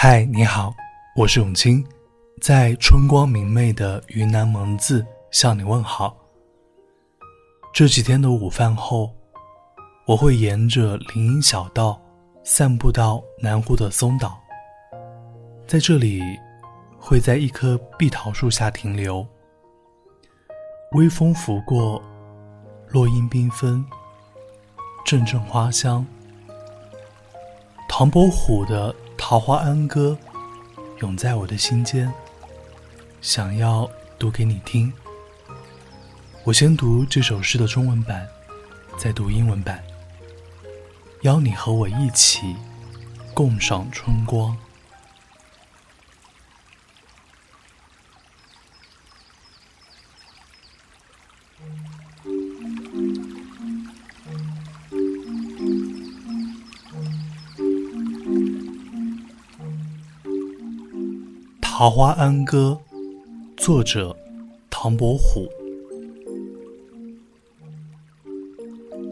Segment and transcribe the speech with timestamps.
[0.00, 0.72] 嗨，你好，
[1.16, 1.84] 我是永清，
[2.40, 6.16] 在春光明媚的云南蒙自向你问好。
[7.72, 9.12] 这几天的午饭后，
[10.06, 12.00] 我会沿着林荫小道
[12.44, 14.38] 散步到南湖的松岛，
[15.66, 16.22] 在这里
[16.96, 19.26] 会在一棵碧桃树下停留，
[20.92, 22.00] 微风拂过，
[22.86, 23.84] 落英缤纷，
[25.04, 26.06] 阵阵花香。
[27.88, 28.94] 唐伯虎的。
[29.30, 30.16] 《桃花庵歌》
[31.02, 32.10] 永在我的心间，
[33.20, 33.86] 想要
[34.18, 34.90] 读给你听。
[36.44, 38.26] 我先读这首诗的中文版，
[38.96, 39.84] 再读英文版，
[41.24, 42.56] 邀你和我一起
[43.34, 44.50] 共赏春光。
[61.78, 62.76] 《桃花庵歌》
[63.56, 64.16] 作者
[64.68, 65.48] 唐伯虎。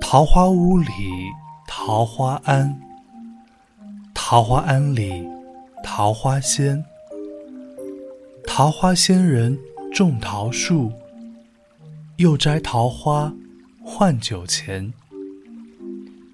[0.00, 0.86] 桃花坞里
[1.68, 2.80] 桃花庵，
[4.14, 5.28] 桃花庵里
[5.82, 6.82] 桃花仙。
[8.46, 9.58] 桃花仙人
[9.92, 10.90] 种桃树，
[12.16, 13.30] 又摘桃花
[13.84, 14.90] 换酒钱。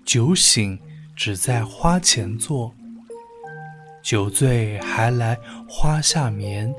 [0.05, 0.79] 酒醒
[1.17, 2.73] 只在花前坐。
[4.03, 6.75] 酒醉还来花下眠，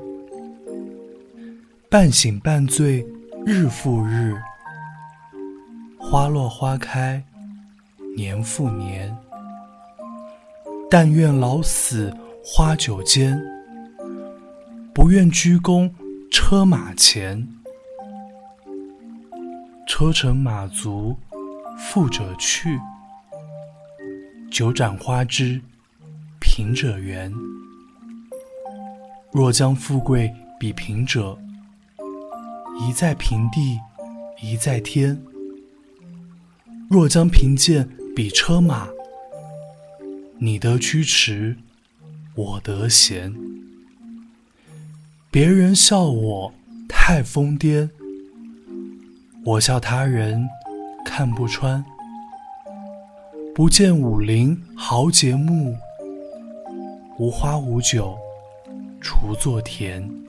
[1.88, 3.06] 半醒半醉
[3.46, 4.34] 日复日，
[5.98, 7.22] 花落花开
[8.16, 9.16] 年复年。
[10.90, 12.12] 但愿老死
[12.44, 13.40] 花酒间，
[14.92, 15.90] 不愿鞠躬
[16.30, 17.48] 车马前。
[19.86, 21.16] 车尘马足
[21.78, 22.78] 富者去，
[24.50, 25.60] 酒盏花枝。
[26.54, 27.32] 贫者缘。
[29.32, 30.30] 若将富贵
[30.60, 31.38] 比贫者，
[32.78, 33.80] 一在平地，
[34.42, 35.16] 一在天；
[36.90, 38.86] 若将贫贱比车马，
[40.36, 41.56] 你得驱驰，
[42.34, 43.34] 我得闲。
[45.30, 46.52] 别人笑我
[46.86, 47.88] 太疯癫，
[49.42, 50.46] 我笑他人
[51.02, 51.82] 看不穿。
[53.54, 55.74] 不见武林豪杰墓。
[57.17, 58.17] 无花无酒
[59.01, 60.27] 锄作田。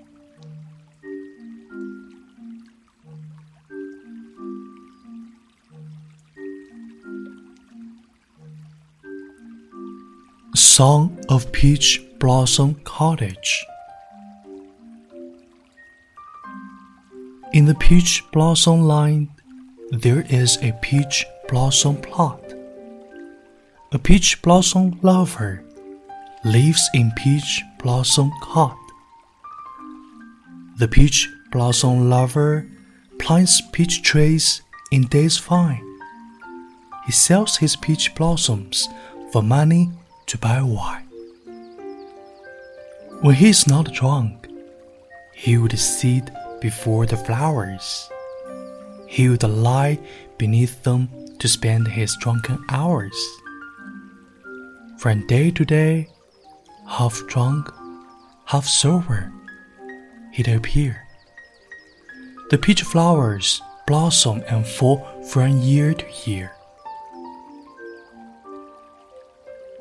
[10.54, 13.64] Song of Peach Blossom Cottage.
[17.52, 19.28] In the peach blossom line,
[19.90, 22.40] there is a peach blossom plot.
[23.90, 25.61] A peach blossom lover
[26.43, 28.77] lives in peach blossom cot.
[30.77, 32.67] The peach blossom lover
[33.17, 34.61] plants peach trees
[34.91, 35.85] in days fine.
[37.05, 38.89] He sells his peach blossoms
[39.31, 39.91] for money
[40.25, 41.07] to buy wine.
[43.21, 44.49] When he is not drunk,
[45.33, 48.09] he would sit before the flowers.
[49.07, 49.99] He would lie
[50.37, 51.07] beneath them
[51.39, 53.15] to spend his drunken hours.
[54.97, 56.09] From day to day,
[56.87, 57.71] half drunk,
[58.45, 59.31] half sober,
[60.31, 61.07] he'd appear.
[62.49, 66.51] The peach flowers blossom and fall from year to year.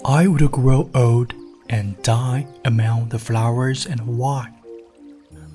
[0.04, 1.34] I would grow old
[1.68, 4.54] and die among the flowers and wine,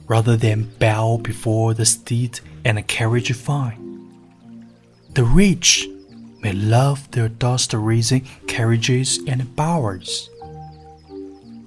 [0.08, 3.84] rather than bow before the steed and carriage fine.
[5.14, 5.88] The rich
[6.42, 10.30] may love their dust raising carriages and bowers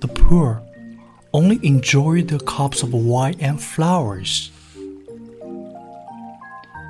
[0.00, 0.62] the poor
[1.33, 4.50] only enjoy the cups of wine and flowers.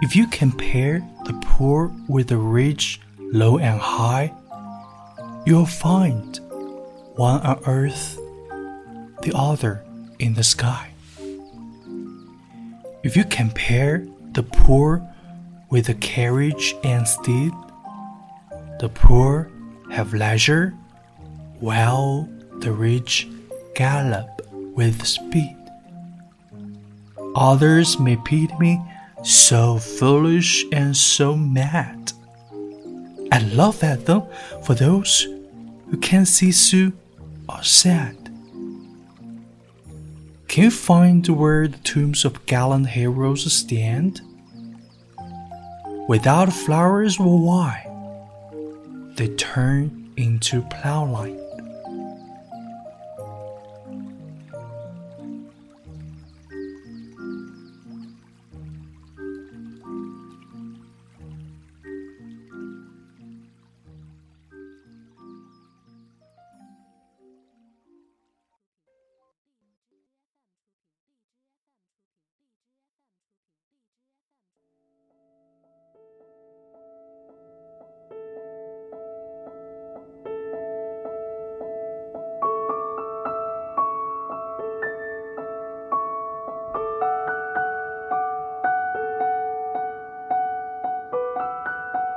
[0.02, 4.32] If you compare the poor with the rich, low and high,
[5.44, 6.38] you'll find
[7.16, 8.16] one on earth,
[9.22, 9.84] the other
[10.18, 10.90] in the sky.
[13.02, 15.06] If you compare the poor
[15.70, 17.52] with the carriage and steed,
[18.78, 19.50] the poor
[19.90, 20.72] have leisure,
[21.58, 22.28] while
[22.60, 23.28] the rich
[23.74, 25.56] gallop with speed.
[27.34, 28.80] Others may pity me,
[29.22, 32.12] so foolish and so mad.
[33.32, 34.22] I laugh at them
[34.64, 35.26] for those
[35.90, 36.92] who can't see Sue
[37.48, 38.16] are sad.
[40.48, 44.20] Can you find where the tombs of gallant heroes stand?
[46.08, 47.86] Without flowers or why,
[49.14, 51.49] they turn into plowline.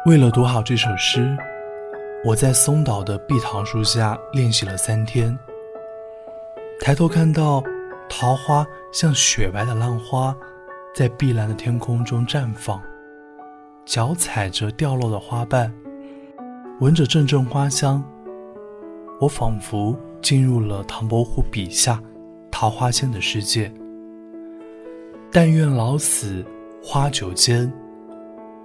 [0.05, 1.33] 为了读好这首诗，
[2.25, 5.37] 我在松岛的碧桃树下练习了三天。
[6.81, 7.63] 抬头看到
[8.09, 10.35] 桃花像雪白的浪花，
[10.93, 12.81] 在碧蓝的天空中绽放，
[13.85, 15.73] 脚踩着掉落的花瓣，
[16.81, 18.03] 闻着阵阵花香，
[19.21, 21.97] 我仿佛进入了唐伯虎笔下
[22.51, 23.73] 桃花仙的世界。
[25.31, 26.45] 但愿老死
[26.83, 27.71] 花酒间，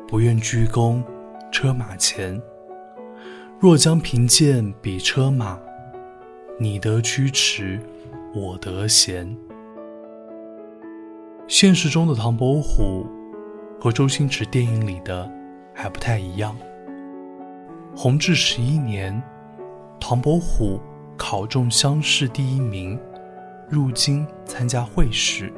[0.08, 1.00] 不愿鞠躬。
[1.50, 2.40] 车马前，
[3.58, 5.58] 若将贫贱比车马，
[6.58, 7.80] 你得驱驰，
[8.34, 9.36] 我得闲。
[11.46, 13.06] 现实中的唐伯虎
[13.80, 15.28] 和周星驰电影里的
[15.74, 16.56] 还不太一样。
[17.96, 19.20] 弘治十一年，
[19.98, 20.78] 唐伯虎
[21.16, 22.98] 考中乡试第一名，
[23.68, 25.52] 入京参加会试。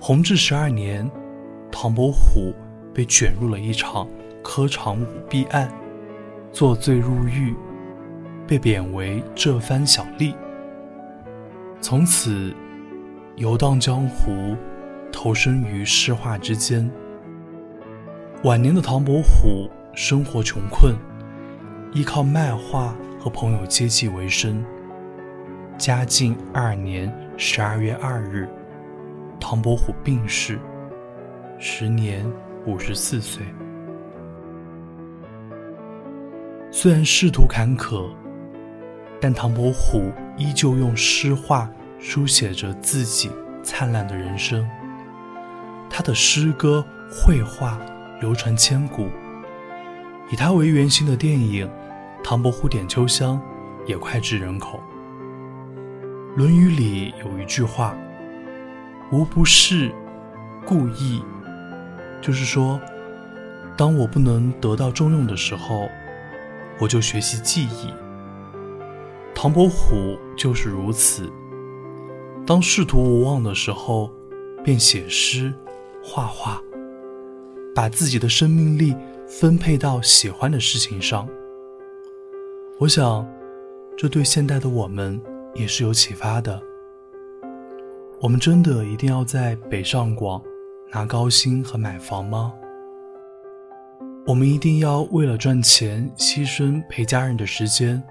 [0.00, 1.08] 弘治十二年，
[1.70, 2.54] 唐伯虎
[2.94, 4.08] 被卷入了一场。
[4.42, 5.70] 科场舞弊案，
[6.52, 7.54] 作罪入狱，
[8.46, 10.34] 被贬为浙藩小吏。
[11.80, 12.54] 从此
[13.36, 14.56] 游荡江湖，
[15.12, 16.90] 投身于诗画之间。
[18.44, 20.94] 晚年的唐伯虎生活穷困，
[21.92, 24.64] 依靠卖画和朋友接济为生。
[25.76, 28.48] 嘉靖二年十二月二日，
[29.38, 30.58] 唐伯虎病逝，
[31.58, 32.24] 时年
[32.66, 33.44] 五十四岁。
[36.80, 38.08] 虽然仕途坎坷，
[39.20, 43.32] 但唐伯虎依旧用诗画书写着自己
[43.64, 44.64] 灿烂的人生。
[45.90, 47.80] 他的诗歌、绘画
[48.20, 49.08] 流传千古，
[50.30, 51.66] 以他为原型的电影
[52.22, 53.42] 《唐伯虎点秋香》
[53.88, 54.80] 也脍炙人口。
[56.36, 57.92] 《论语》里有一句话
[59.10, 59.92] ：“无不是
[60.64, 61.24] 故意”，
[62.22, 62.80] 就是说，
[63.76, 65.90] 当我不能得到重用的时候。
[66.80, 67.92] 我就学习技艺。
[69.34, 71.30] 唐伯虎就是如此。
[72.46, 74.10] 当仕途无望的时候，
[74.64, 75.52] 便写诗、
[76.02, 76.60] 画画，
[77.74, 78.96] 把自己的生命力
[79.26, 81.28] 分配到喜欢的事情上。
[82.78, 83.28] 我想，
[83.96, 85.20] 这对现代的我们
[85.54, 86.60] 也是有启发的。
[88.20, 90.42] 我们真的一定要在北上广
[90.90, 92.52] 拿高薪和买房吗？
[94.28, 98.02] 我们一定要为了赚钱牺牲陪家人的时间，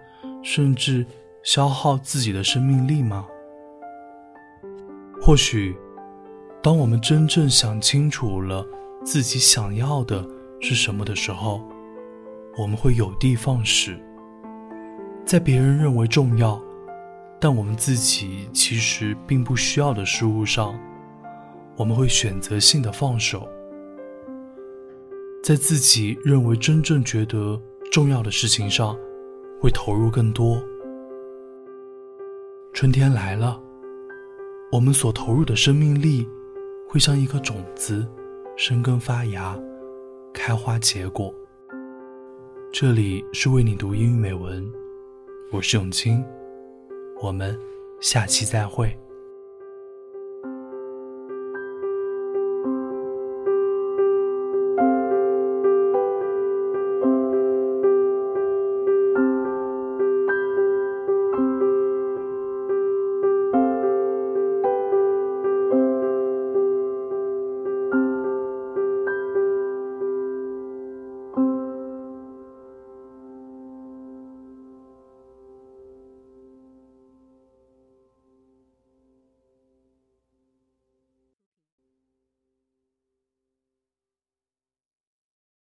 [0.42, 1.06] 甚至
[1.44, 3.28] 消耗自己的生命力吗？
[5.22, 5.78] 或许，
[6.60, 8.66] 当我们真正想清楚了
[9.06, 10.28] 自己想要的
[10.59, 11.62] 是什么的时候，
[12.57, 13.95] 我们会有的放矢。
[15.24, 16.59] 在别人认为重要，
[17.40, 20.74] 但我们自己其实并不需要的事物上，
[21.76, 23.47] 我们会选择性的放手。
[25.47, 27.57] 在自己认为真正觉得
[27.89, 28.99] 重要的事情上，
[29.61, 30.61] 会投入更多。
[32.73, 33.57] 春天来了，
[34.73, 36.27] 我们所投入的生命力，
[36.89, 38.06] 会像一颗种子，
[38.57, 39.57] 生根发芽，
[40.33, 41.33] 开花结果。
[42.73, 44.69] 这里是为你读英语美文，
[45.54, 46.21] 我是永清，
[47.21, 47.57] 我们
[48.01, 48.94] 下期再会。